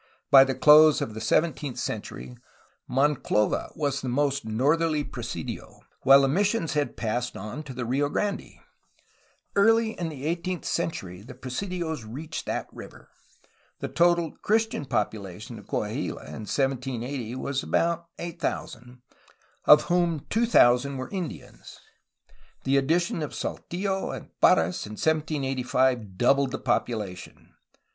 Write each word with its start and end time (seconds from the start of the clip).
By 0.31 0.43
the 0.45 0.55
close 0.55 0.99
of 0.99 1.13
the 1.13 1.21
seventeenth 1.21 1.77
century 1.77 2.35
Monclova 2.89 3.71
was 3.75 4.01
the 4.01 4.09
most 4.09 4.43
northerly 4.45 5.03
presidio, 5.03 5.81
while 6.01 6.21
the 6.23 6.27
mis 6.27 6.47
sions 6.47 6.73
had 6.73 6.97
passed 6.97 7.37
on 7.37 7.61
to 7.61 7.71
the 7.75 7.85
Rio 7.85 8.09
Grande. 8.09 8.61
Early 9.55 9.91
in 9.91 10.09
the 10.09 10.25
eighteenth 10.25 10.65
century 10.65 11.21
the 11.21 11.35
presidios 11.35 12.03
reached 12.03 12.47
that 12.47 12.65
river. 12.71 13.09
The 13.77 13.89
total 13.89 14.31
Christian 14.41 14.85
population 14.85 15.59
of 15.59 15.67
Coahuila 15.67 16.25
in 16.25 16.47
1780 16.49 17.35
was 17.35 17.61
about 17.61 18.07
8,000, 18.17 19.03
of 19.65 19.83
whom 19.83 20.25
2,000 20.31 20.97
were 20.97 21.11
Indians. 21.11 21.79
The 22.63 22.75
addition 22.77 23.21
of 23.21 23.35
Saltillo 23.35 24.09
and 24.09 24.29
Parras 24.41 24.87
in 24.87 24.93
1785 24.93 26.17
doubled 26.17 26.49
the 26.49 26.57
population. 26.57 27.53